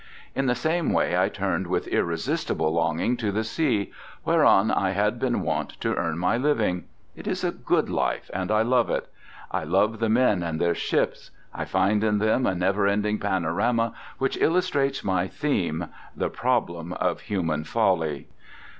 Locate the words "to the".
3.17-3.43